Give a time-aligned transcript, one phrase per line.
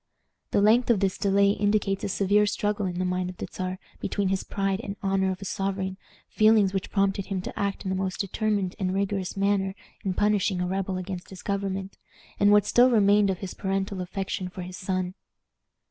[0.49, 3.77] The length of this delay indicates a severe struggle in the mind of the Czar
[3.99, 7.89] between his pride and honor as a sovereign, feelings which prompted him to act in
[7.91, 11.99] the most determined and rigorous manner in punishing a rebel against his government,
[12.39, 15.13] and what still remained of his parental affection for his son.